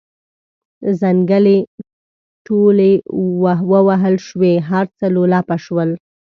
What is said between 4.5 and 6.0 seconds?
هر څه لولپه شول.